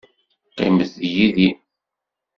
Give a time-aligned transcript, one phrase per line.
[0.49, 1.49] Qqimet yid-i.